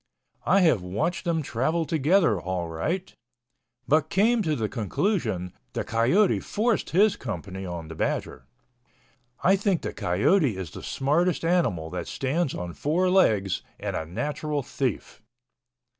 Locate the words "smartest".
10.81-11.45